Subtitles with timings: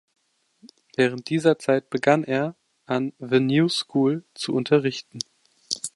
[0.95, 2.55] Während dieser Zeit begann er,
[2.87, 5.19] an The New School zu unterrichten.